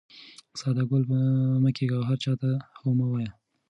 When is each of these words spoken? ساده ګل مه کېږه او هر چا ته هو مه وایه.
ساده 0.59 0.83
ګل 0.89 1.03
مه 1.63 1.69
کېږه 1.77 1.95
او 1.99 2.03
هر 2.09 2.17
چا 2.23 2.33
ته 2.41 2.49
هو 2.79 2.89
مه 2.99 3.05
وایه. 3.09 3.31